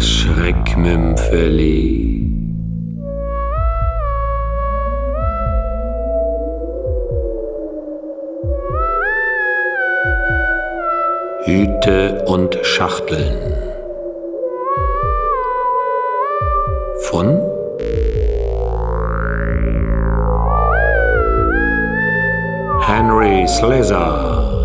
Schreckmümpfeli. 0.00 2.22
Hüte 11.44 12.24
und 12.26 12.58
Schachteln. 12.62 13.54
Von 17.02 17.40
Henry 22.80 23.46
Slezar. 23.46 24.55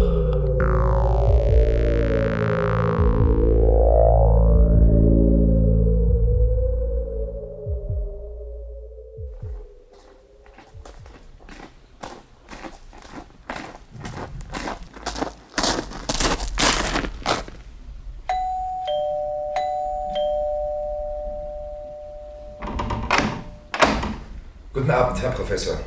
Guten 24.91 25.03
Abend, 25.03 25.21
Herr 25.21 25.31
Professor. 25.31 25.77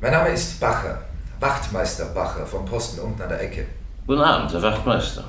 Mein 0.00 0.10
Name 0.10 0.30
ist 0.30 0.58
Bacher, 0.58 1.00
Wachtmeister 1.38 2.06
Bacher 2.06 2.44
vom 2.44 2.64
Posten 2.64 2.98
unten 2.98 3.22
an 3.22 3.28
der 3.28 3.40
Ecke. 3.40 3.66
Guten 4.04 4.20
Abend, 4.20 4.52
Herr 4.52 4.62
Wachtmeister. 4.62 5.22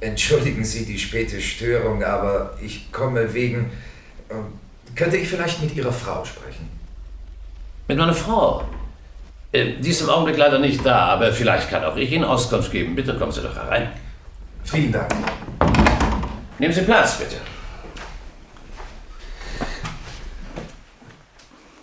Entschuldigen 0.00 0.64
Sie 0.64 0.84
die 0.84 0.98
späte 0.98 1.40
Störung, 1.40 2.02
aber 2.02 2.58
ich 2.60 2.90
komme 2.90 3.32
wegen. 3.32 3.70
äh, 4.28 4.34
könnte 4.96 5.18
ich 5.18 5.28
vielleicht 5.28 5.62
mit 5.62 5.76
Ihrer 5.76 5.92
Frau 5.92 6.24
sprechen? 6.24 6.68
Mit 7.86 7.96
meiner 7.96 8.12
Frau. 8.12 8.64
Äh, 9.52 9.74
die 9.78 9.90
ist 9.90 10.00
im 10.00 10.10
Augenblick 10.10 10.36
leider 10.36 10.58
nicht 10.58 10.84
da, 10.84 11.06
aber 11.10 11.32
vielleicht 11.32 11.70
kann 11.70 11.84
auch 11.84 11.96
ich 11.96 12.10
Ihnen 12.10 12.24
Auskunft 12.24 12.72
geben. 12.72 12.96
Bitte 12.96 13.16
kommen 13.16 13.30
Sie 13.30 13.40
doch 13.40 13.54
herein. 13.54 13.92
Vielen 14.64 14.90
Dank. 14.90 15.14
Nehmen 16.58 16.74
Sie 16.74 16.82
Platz, 16.82 17.18
bitte. 17.18 17.36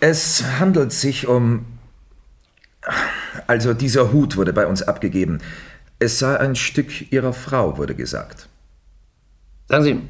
Es 0.00 0.42
handelt 0.58 0.92
sich 0.92 1.28
um. 1.28 1.66
Also, 3.46 3.74
dieser 3.74 4.12
Hut 4.12 4.36
wurde 4.36 4.52
bei 4.52 4.66
uns 4.66 4.82
abgegeben. 4.82 5.40
Es 5.98 6.18
sei 6.18 6.38
ein 6.38 6.56
Stück 6.56 7.12
Ihrer 7.12 7.34
Frau, 7.34 7.76
wurde 7.76 7.94
gesagt. 7.94 8.48
Sagen 9.68 9.84
Sie, 9.84 10.00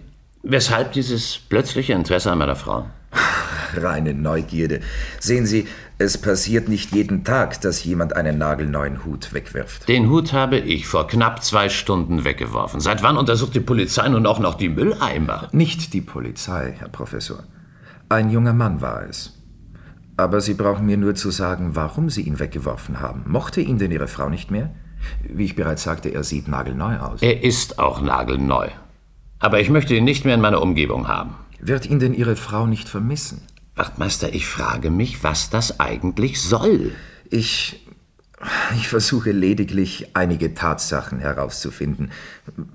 weshalb 0.44 0.92
dieses 0.92 1.38
plötzliche 1.38 1.92
Interesse 1.92 2.30
an 2.30 2.38
meiner 2.38 2.55
Frau? 2.55 2.86
Reine 3.74 4.14
Neugierde. 4.14 4.80
Sehen 5.18 5.46
Sie, 5.46 5.66
es 5.98 6.18
passiert 6.18 6.68
nicht 6.68 6.94
jeden 6.94 7.24
Tag, 7.24 7.61
dass 7.61 7.84
jemand 7.84 8.14
einen 8.16 8.38
nagelneuen 8.38 9.05
Hut 9.05 9.34
wegwirft. 9.34 9.88
Den 9.88 10.08
Hut 10.08 10.33
habe 10.33 10.58
ich 10.58 10.86
vor 10.86 11.08
knapp 11.08 11.42
zwei 11.42 11.68
Stunden 11.68 12.24
weggeworfen. 12.24 12.80
Seit 12.80 13.02
wann 13.02 13.16
untersucht 13.16 13.55
die 13.55 13.61
Polizei 13.61 14.08
nun 14.08 14.27
auch 14.27 14.38
noch 14.38 14.55
die 14.55 14.68
Mülleimer? 14.68 15.48
Nicht 15.52 15.92
die 15.92 16.00
Polizei, 16.00 16.74
Herr 16.78 16.88
Professor. 16.88 17.42
Ein 18.08 18.30
junger 18.30 18.55
Mann 18.55 18.80
war 18.80 19.05
es. 19.08 19.39
Aber 20.20 20.42
Sie 20.42 20.52
brauchen 20.52 20.84
mir 20.84 20.98
nur 20.98 21.14
zu 21.14 21.30
sagen, 21.30 21.76
warum 21.76 22.10
Sie 22.10 22.20
ihn 22.20 22.38
weggeworfen 22.38 23.00
haben. 23.00 23.22
Mochte 23.26 23.62
ihn 23.62 23.78
denn 23.78 23.90
Ihre 23.90 24.06
Frau 24.06 24.28
nicht 24.28 24.50
mehr? 24.50 24.70
Wie 25.22 25.46
ich 25.46 25.56
bereits 25.56 25.82
sagte, 25.82 26.10
er 26.10 26.24
sieht 26.24 26.46
nagelneu 26.46 26.98
aus. 26.98 27.22
Er 27.22 27.42
ist 27.42 27.78
auch 27.78 28.02
nagelneu. 28.02 28.68
Aber 29.39 29.61
ich 29.61 29.70
möchte 29.70 29.95
ihn 29.95 30.05
nicht 30.05 30.27
mehr 30.27 30.34
in 30.34 30.42
meiner 30.42 30.61
Umgebung 30.61 31.08
haben. 31.08 31.36
Wird 31.58 31.86
ihn 31.86 32.00
denn 32.00 32.12
Ihre 32.12 32.36
Frau 32.36 32.67
nicht 32.67 32.86
vermissen? 32.86 33.40
Wachtmeister, 33.77 34.34
ich 34.34 34.46
frage 34.46 34.90
mich, 34.90 35.24
was 35.24 35.48
das 35.48 35.80
eigentlich 35.80 36.42
soll. 36.42 36.92
Ich. 37.30 37.86
Ich 38.74 38.89
versuche 38.89 39.33
lediglich, 39.33 40.11
einige 40.14 40.55
Tatsachen 40.55 41.18
herauszufinden. 41.18 42.11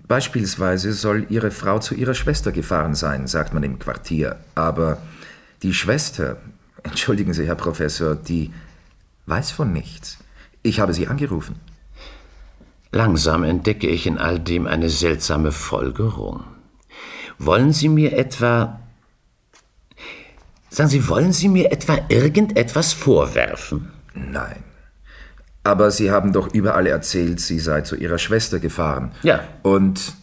Beispielsweise 0.07 0.93
soll 0.93 1.27
Ihre 1.29 1.51
Frau 1.51 1.77
zu 1.79 1.93
ihrer 1.93 2.13
Schwester 2.13 2.51
gefahren 2.51 2.93
sein, 2.93 3.25
sagt 3.25 3.53
man 3.53 3.63
im 3.63 3.79
Quartier. 3.79 4.37
Aber 4.53 4.99
die 5.63 5.73
Schwester, 5.73 6.37
entschuldigen 6.85 7.33
Sie, 7.33 7.45
Herr 7.45 7.55
Professor, 7.55 8.15
die 8.15 8.53
weiß 9.25 9.51
von 9.51 9.73
nichts. 9.73 10.17
Ich 10.63 10.79
habe 10.79 10.93
sie 10.93 11.07
angerufen. 11.07 11.59
Langsam 12.91 13.43
entdecke 13.43 13.87
ich 13.87 14.07
in 14.07 14.17
all 14.17 14.39
dem 14.39 14.67
eine 14.67 14.89
seltsame 14.89 15.51
Folgerung. 15.51 16.43
Wollen 17.37 17.73
Sie 17.73 17.89
mir 17.89 18.13
etwa. 18.17 18.79
Sagen 20.69 20.89
Sie, 20.89 21.07
wollen 21.07 21.33
Sie 21.33 21.49
mir 21.49 21.71
etwa 21.71 21.97
irgendetwas 22.09 22.93
vorwerfen? 22.93 23.91
Nein. 24.13 24.63
Aber 25.63 25.91
Sie 25.91 26.11
haben 26.11 26.31
doch 26.31 26.53
überall 26.53 26.87
erzählt, 26.87 27.39
sie 27.39 27.59
sei 27.59 27.81
zu 27.81 27.95
Ihrer 27.95 28.17
Schwester 28.17 28.59
gefahren. 28.59 29.11
Ja. 29.23 29.43
Und 29.63 30.13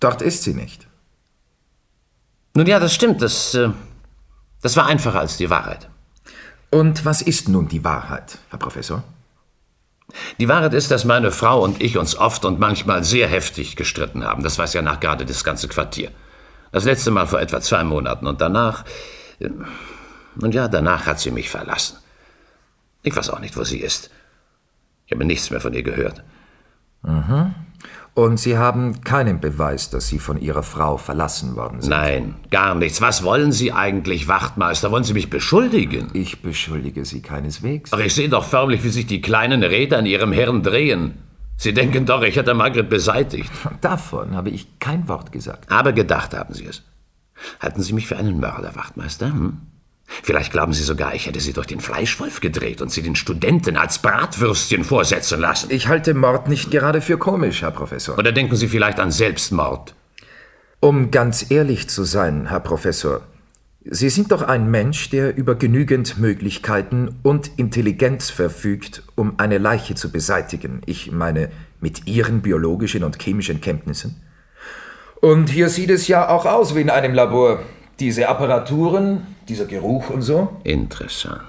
dort 0.00 0.22
ist 0.22 0.44
sie 0.44 0.54
nicht. 0.54 0.86
Nun 2.54 2.66
ja, 2.66 2.78
das 2.78 2.94
stimmt. 2.94 3.20
Das, 3.20 3.54
äh, 3.54 3.70
das 4.64 4.78
war 4.78 4.86
einfacher 4.86 5.20
als 5.20 5.36
die 5.36 5.50
Wahrheit. 5.50 5.90
Und 6.70 7.04
was 7.04 7.20
ist 7.20 7.50
nun 7.50 7.68
die 7.68 7.84
Wahrheit, 7.84 8.38
Herr 8.48 8.58
Professor? 8.58 9.04
Die 10.38 10.48
Wahrheit 10.48 10.72
ist, 10.72 10.90
dass 10.90 11.04
meine 11.04 11.30
Frau 11.32 11.62
und 11.62 11.82
ich 11.82 11.98
uns 11.98 12.16
oft 12.16 12.46
und 12.46 12.58
manchmal 12.58 13.04
sehr 13.04 13.28
heftig 13.28 13.76
gestritten 13.76 14.24
haben. 14.24 14.42
Das 14.42 14.58
weiß 14.58 14.72
ja 14.72 14.80
nach 14.80 15.00
gerade 15.00 15.26
das 15.26 15.44
ganze 15.44 15.68
Quartier. 15.68 16.10
Das 16.72 16.84
letzte 16.84 17.10
Mal 17.10 17.26
vor 17.26 17.40
etwa 17.40 17.60
zwei 17.60 17.84
Monaten 17.84 18.26
und 18.26 18.40
danach. 18.40 18.86
äh, 19.38 19.50
Und 20.40 20.54
ja, 20.54 20.66
danach 20.68 21.04
hat 21.04 21.20
sie 21.20 21.30
mich 21.30 21.50
verlassen. 21.50 21.98
Ich 23.02 23.14
weiß 23.14 23.28
auch 23.28 23.40
nicht, 23.40 23.58
wo 23.58 23.64
sie 23.64 23.80
ist. 23.80 24.08
Ich 25.04 25.12
habe 25.12 25.26
nichts 25.26 25.50
mehr 25.50 25.60
von 25.60 25.74
ihr 25.74 25.82
gehört. 25.82 26.24
Mhm. 27.02 27.54
Und 28.14 28.38
Sie 28.38 28.56
haben 28.56 29.00
keinen 29.00 29.40
Beweis, 29.40 29.90
dass 29.90 30.06
Sie 30.06 30.20
von 30.20 30.40
Ihrer 30.40 30.62
Frau 30.62 30.98
verlassen 30.98 31.56
worden 31.56 31.80
sind? 31.80 31.90
Nein, 31.90 32.36
gar 32.50 32.76
nichts. 32.76 33.00
Was 33.00 33.24
wollen 33.24 33.50
Sie 33.50 33.72
eigentlich, 33.72 34.28
Wachtmeister? 34.28 34.92
Wollen 34.92 35.02
Sie 35.02 35.14
mich 35.14 35.30
beschuldigen? 35.30 36.10
Ich 36.12 36.40
beschuldige 36.40 37.04
Sie 37.04 37.22
keineswegs. 37.22 37.92
Ach, 37.92 37.98
ich 37.98 38.14
sehe 38.14 38.28
doch 38.28 38.44
förmlich, 38.44 38.84
wie 38.84 38.90
sich 38.90 39.06
die 39.06 39.20
kleinen 39.20 39.64
Räder 39.64 39.98
an 39.98 40.06
Ihrem 40.06 40.30
Hirn 40.30 40.62
drehen. 40.62 41.14
Sie 41.56 41.74
denken 41.74 42.06
doch, 42.06 42.22
ich 42.22 42.36
hätte 42.36 42.54
Margret 42.54 42.88
beseitigt. 42.88 43.50
Davon 43.80 44.36
habe 44.36 44.50
ich 44.50 44.78
kein 44.78 45.08
Wort 45.08 45.32
gesagt. 45.32 45.70
Aber 45.72 45.92
gedacht 45.92 46.34
haben 46.34 46.54
Sie 46.54 46.66
es. 46.66 46.82
Halten 47.60 47.82
Sie 47.82 47.92
mich 47.94 48.06
für 48.06 48.16
einen 48.16 48.38
Mörder, 48.38 48.76
Wachtmeister? 48.76 49.26
Hm? 49.26 49.60
Vielleicht 50.22 50.52
glauben 50.52 50.72
Sie 50.72 50.82
sogar, 50.82 51.14
ich 51.14 51.26
hätte 51.26 51.40
Sie 51.40 51.52
durch 51.52 51.66
den 51.66 51.80
Fleischwolf 51.80 52.40
gedreht 52.40 52.80
und 52.80 52.90
Sie 52.90 53.02
den 53.02 53.16
Studenten 53.16 53.76
als 53.76 53.98
Bratwürstchen 53.98 54.84
vorsetzen 54.84 55.40
lassen. 55.40 55.70
Ich 55.70 55.88
halte 55.88 56.14
Mord 56.14 56.48
nicht 56.48 56.70
gerade 56.70 57.00
für 57.00 57.18
komisch, 57.18 57.62
Herr 57.62 57.70
Professor. 57.70 58.18
Oder 58.18 58.32
denken 58.32 58.56
Sie 58.56 58.68
vielleicht 58.68 59.00
an 59.00 59.10
Selbstmord? 59.10 59.94
Um 60.80 61.10
ganz 61.10 61.50
ehrlich 61.50 61.88
zu 61.88 62.04
sein, 62.04 62.48
Herr 62.48 62.60
Professor, 62.60 63.22
Sie 63.86 64.08
sind 64.08 64.32
doch 64.32 64.40
ein 64.40 64.70
Mensch, 64.70 65.10
der 65.10 65.36
über 65.36 65.56
genügend 65.56 66.18
Möglichkeiten 66.18 67.16
und 67.22 67.50
Intelligenz 67.58 68.30
verfügt, 68.30 69.02
um 69.14 69.34
eine 69.38 69.58
Leiche 69.58 69.94
zu 69.94 70.10
beseitigen. 70.10 70.80
Ich 70.86 71.12
meine, 71.12 71.50
mit 71.80 72.06
Ihren 72.06 72.40
biologischen 72.40 73.04
und 73.04 73.20
chemischen 73.22 73.60
Kenntnissen. 73.60 74.22
Und 75.20 75.50
hier 75.50 75.68
sieht 75.68 75.90
es 75.90 76.08
ja 76.08 76.28
auch 76.30 76.46
aus 76.46 76.74
wie 76.74 76.80
in 76.80 76.88
einem 76.88 77.12
Labor. 77.12 77.60
Diese 78.00 78.28
Apparaturen, 78.28 79.26
dieser 79.48 79.66
Geruch 79.66 80.10
und 80.10 80.22
so. 80.22 80.60
Interessant. 80.64 81.42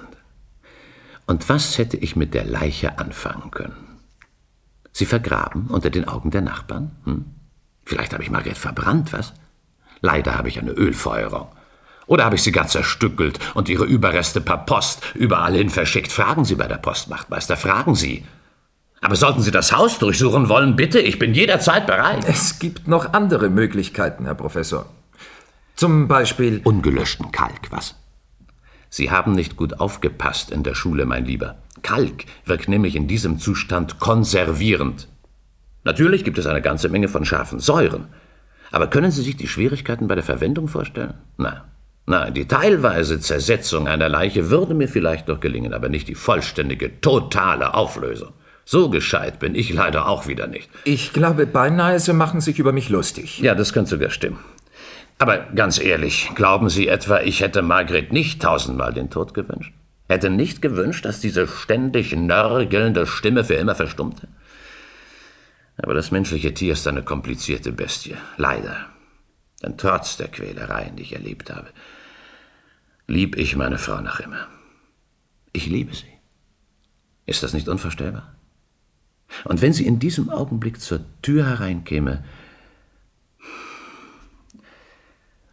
Und 1.27 1.49
was 1.49 1.77
hätte 1.77 1.97
ich 1.97 2.15
mit 2.15 2.33
der 2.33 2.45
Leiche 2.45 2.99
anfangen 2.99 3.51
können? 3.51 3.99
Sie 4.91 5.05
vergraben 5.05 5.67
unter 5.67 5.89
den 5.89 6.07
Augen 6.07 6.31
der 6.31 6.41
Nachbarn? 6.41 6.91
Hm? 7.05 7.25
Vielleicht 7.83 8.13
habe 8.13 8.23
ich 8.23 8.31
Margret 8.31 8.57
verbrannt, 8.57 9.13
was? 9.13 9.33
Leider 10.01 10.35
habe 10.35 10.49
ich 10.49 10.59
eine 10.59 10.71
Ölfeuerung. 10.71 11.47
Oder 12.07 12.25
habe 12.25 12.35
ich 12.35 12.43
sie 12.43 12.51
ganz 12.51 12.71
zerstückelt 12.71 13.39
und 13.55 13.67
ihre 13.67 13.85
Überreste 13.85 14.39
per 14.41 14.57
Post 14.57 15.01
überall 15.15 15.55
hin 15.55 15.69
verschickt? 15.69 16.11
Fragen 16.11 16.45
Sie 16.45 16.55
bei 16.55 16.67
der 16.67 16.77
Postmachtmeister, 16.77 17.57
fragen 17.57 17.95
Sie. 17.95 18.23
Aber 19.01 19.15
sollten 19.15 19.41
Sie 19.41 19.51
das 19.51 19.71
Haus 19.71 19.99
durchsuchen 19.99 20.49
wollen, 20.49 20.75
bitte, 20.75 20.99
ich 20.99 21.19
bin 21.19 21.33
jederzeit 21.33 21.87
bereit. 21.87 22.23
Es 22.27 22.59
gibt 22.59 22.87
noch 22.87 23.13
andere 23.13 23.49
Möglichkeiten, 23.49 24.25
Herr 24.25 24.35
Professor. 24.35 24.85
Zum 25.75 26.07
Beispiel. 26.07 26.61
Ungelöschten 26.63 27.31
Kalk, 27.31 27.71
was? 27.71 27.95
Sie 28.89 29.11
haben 29.11 29.33
nicht 29.33 29.57
gut 29.57 29.81
aufgepasst 29.81 30.51
in 30.51 30.63
der 30.63 30.73
Schule, 30.73 31.05
mein 31.05 31.25
Lieber. 31.25 31.57
Kalk 31.83 32.25
wirkt 32.45 32.69
nämlich 32.69 32.95
in 32.95 33.07
diesem 33.07 33.39
Zustand 33.39 33.99
konservierend. 33.99 35.09
Natürlich 35.83 36.23
gibt 36.23 36.37
es 36.37 36.45
eine 36.47 36.61
ganze 36.61 36.87
Menge 36.87 37.09
von 37.09 37.25
scharfen 37.25 37.59
Säuren. 37.59 38.07
Aber 38.71 38.87
können 38.87 39.11
Sie 39.11 39.21
sich 39.21 39.35
die 39.35 39.47
Schwierigkeiten 39.47 40.07
bei 40.07 40.15
der 40.15 40.23
Verwendung 40.23 40.67
vorstellen? 40.67 41.15
Nein. 41.37 41.61
Nein, 42.07 42.33
die 42.33 42.47
teilweise 42.47 43.19
Zersetzung 43.19 43.87
einer 43.87 44.09
Leiche 44.09 44.49
würde 44.49 44.75
mir 44.75 44.87
vielleicht 44.87 45.27
noch 45.27 45.39
gelingen, 45.39 45.73
aber 45.73 45.89
nicht 45.89 46.07
die 46.07 46.15
vollständige, 46.15 47.01
totale 47.01 47.73
Auflösung. 47.73 48.31
So 48.63 48.89
gescheit 48.89 49.39
bin 49.39 49.55
ich 49.55 49.73
leider 49.73 50.07
auch 50.07 50.27
wieder 50.27 50.47
nicht. 50.47 50.69
Ich 50.85 51.13
glaube 51.13 51.45
beinahe, 51.45 51.99
Sie 51.99 52.13
machen 52.13 52.41
sich 52.41 52.59
über 52.59 52.71
mich 52.71 52.89
lustig. 52.89 53.39
Ja, 53.39 53.55
das 53.55 53.73
könnte 53.73 53.91
sogar 53.91 54.09
stimmen. 54.09 54.39
Aber 55.17 55.37
ganz 55.55 55.79
ehrlich, 55.79 56.29
glauben 56.35 56.69
Sie 56.69 56.87
etwa, 56.87 57.21
ich 57.21 57.41
hätte 57.41 57.61
Margret 57.61 58.11
nicht 58.11 58.41
tausendmal 58.41 58.93
den 58.93 59.09
Tod 59.09 59.33
gewünscht? 59.33 59.73
Hätte 60.07 60.29
nicht 60.29 60.61
gewünscht, 60.61 61.05
dass 61.05 61.19
diese 61.19 61.47
ständig 61.47 62.15
nörgelnde 62.15 63.07
Stimme 63.07 63.43
für 63.43 63.55
immer 63.55 63.75
verstummte? 63.75 64.27
Aber 65.77 65.93
das 65.93 66.11
menschliche 66.11 66.53
Tier 66.53 66.73
ist 66.73 66.87
eine 66.87 67.03
komplizierte 67.03 67.71
Bestie, 67.71 68.15
leider. 68.37 68.87
Denn 69.63 69.77
trotz 69.77 70.17
der 70.17 70.27
Quälereien, 70.27 70.95
die 70.95 71.03
ich 71.03 71.13
erlebt 71.13 71.49
habe, 71.49 71.67
lieb 73.07 73.37
ich 73.37 73.55
meine 73.55 73.77
Frau 73.77 74.01
noch 74.01 74.19
immer. 74.19 74.47
Ich 75.53 75.65
liebe 75.65 75.95
sie. 75.95 76.05
Ist 77.25 77.43
das 77.43 77.53
nicht 77.53 77.67
unvorstellbar? 77.67 78.35
Und 79.43 79.61
wenn 79.61 79.73
sie 79.73 79.87
in 79.87 79.99
diesem 79.99 80.29
Augenblick 80.29 80.79
zur 80.79 81.01
Tür 81.21 81.45
hereinkäme, 81.45 82.23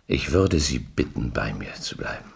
ich 0.07 0.33
würde 0.33 0.61
sie 0.61 0.79
bitten, 0.79 1.33
bei 1.33 1.53
mir 1.55 1.75
zu 1.75 1.97
bleiben. 1.97 2.33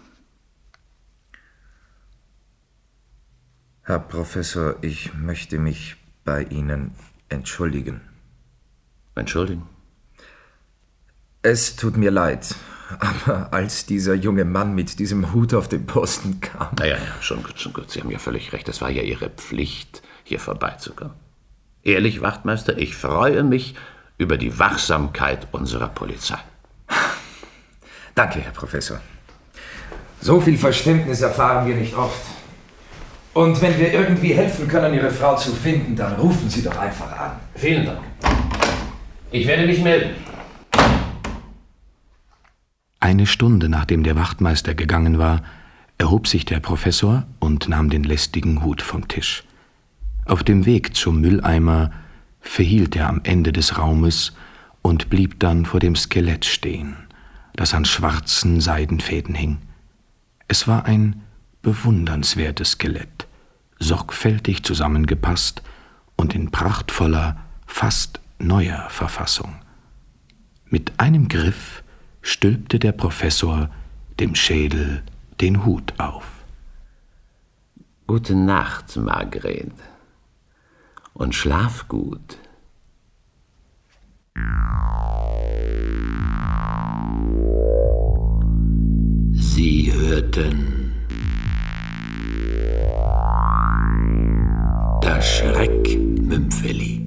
Herr 3.82 4.00
Professor, 4.00 4.76
ich 4.82 5.14
möchte 5.14 5.58
mich 5.58 5.96
bei 6.24 6.42
Ihnen 6.42 6.92
entschuldigen. 7.28 8.00
Entschuldigen? 9.14 9.62
Es 11.42 11.76
tut 11.76 11.96
mir 11.96 12.10
leid, 12.10 12.56
aber 12.98 13.52
als 13.52 13.86
dieser 13.86 14.14
junge 14.14 14.44
Mann 14.44 14.74
mit 14.74 14.98
diesem 14.98 15.32
Hut 15.32 15.54
auf 15.54 15.68
den 15.68 15.86
Posten 15.86 16.40
kam. 16.40 16.74
Na 16.78 16.86
ja, 16.86 16.96
ja, 16.96 17.22
schon 17.22 17.44
gut, 17.44 17.60
schon 17.60 17.72
gut. 17.72 17.90
Sie 17.90 18.00
haben 18.00 18.10
ja 18.10 18.18
völlig 18.18 18.52
recht. 18.52 18.68
Es 18.68 18.80
war 18.80 18.90
ja 18.90 19.02
Ihre 19.02 19.30
Pflicht, 19.30 20.02
hier 20.24 20.40
vorbeizukommen. 20.40 21.14
Ehrlich, 21.84 22.20
Wachtmeister, 22.20 22.76
ich 22.78 22.96
freue 22.96 23.44
mich 23.44 23.76
über 24.18 24.36
die 24.36 24.58
Wachsamkeit 24.58 25.46
unserer 25.52 25.88
Polizei. 25.88 26.40
Danke, 28.16 28.40
Herr 28.40 28.52
Professor. 28.52 28.98
So 30.22 30.40
viel 30.40 30.56
Verständnis 30.56 31.20
erfahren 31.20 31.66
wir 31.68 31.76
nicht 31.76 31.94
oft. 31.94 32.22
Und 33.34 33.60
wenn 33.60 33.78
wir 33.78 33.92
irgendwie 33.92 34.32
helfen 34.32 34.68
können, 34.68 34.94
Ihre 34.94 35.10
Frau 35.10 35.36
zu 35.36 35.52
finden, 35.52 35.94
dann 35.94 36.14
rufen 36.14 36.48
Sie 36.48 36.62
doch 36.62 36.78
einfach 36.78 37.12
an. 37.12 37.32
Vielen 37.54 37.84
Dank. 37.84 38.00
Ich 39.30 39.46
werde 39.46 39.66
mich 39.66 39.82
melden. 39.82 40.14
Eine 43.00 43.26
Stunde 43.26 43.68
nachdem 43.68 44.02
der 44.02 44.16
Wachtmeister 44.16 44.74
gegangen 44.74 45.18
war, 45.18 45.42
erhob 45.98 46.26
sich 46.26 46.46
der 46.46 46.60
Professor 46.60 47.26
und 47.38 47.68
nahm 47.68 47.90
den 47.90 48.02
lästigen 48.02 48.64
Hut 48.64 48.80
vom 48.80 49.08
Tisch. 49.08 49.44
Auf 50.24 50.42
dem 50.42 50.64
Weg 50.64 50.96
zum 50.96 51.20
Mülleimer 51.20 51.90
verhielt 52.40 52.96
er 52.96 53.10
am 53.10 53.20
Ende 53.24 53.52
des 53.52 53.76
Raumes 53.76 54.34
und 54.80 55.10
blieb 55.10 55.38
dann 55.38 55.66
vor 55.66 55.80
dem 55.80 55.96
Skelett 55.96 56.46
stehen, 56.46 56.96
das 57.56 57.74
an 57.74 57.84
schwarzen 57.84 58.60
Seidenfäden 58.60 59.34
hing. 59.34 59.58
Es 60.46 60.68
war 60.68 60.84
ein 60.84 61.22
bewundernswertes 61.62 62.72
Skelett, 62.72 63.26
sorgfältig 63.78 64.62
zusammengepasst 64.62 65.62
und 66.16 66.34
in 66.34 66.50
prachtvoller, 66.50 67.38
fast 67.66 68.20
neuer 68.38 68.88
Verfassung. 68.90 69.56
Mit 70.66 70.92
einem 70.98 71.28
Griff 71.28 71.82
stülpte 72.22 72.78
der 72.78 72.92
Professor 72.92 73.70
dem 74.20 74.34
Schädel 74.34 75.02
den 75.40 75.64
Hut 75.64 75.94
auf. 75.98 76.24
Gute 78.06 78.36
Nacht, 78.36 78.96
Margret. 78.96 79.72
Und 81.12 81.34
schlaf 81.34 81.88
gut. 81.88 82.38
Sie 89.56 89.90
hörten 89.90 90.92
das 95.00 95.26
Schreckmümpfeli. 95.26 97.00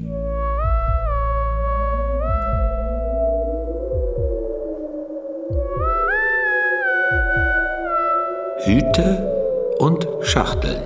Hüte 8.65 9.31
und 9.77 10.07
Schachteln 10.21 10.81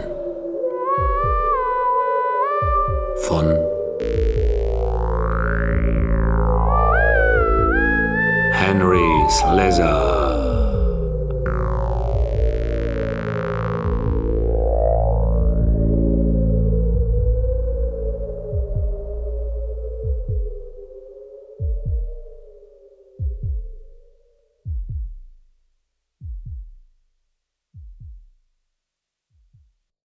von 3.22 3.46
Henry 8.52 9.30
Slezar 9.30 10.13